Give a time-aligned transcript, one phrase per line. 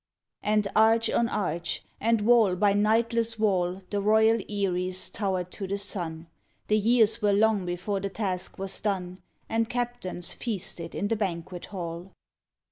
[0.41, 5.77] And arch on arch and wall by nightless wall The royal eyries towered to the
[5.77, 6.25] sun...
[6.69, 11.65] The years were long before the task was done And captains feasted in the banquet
[11.67, 12.13] hall.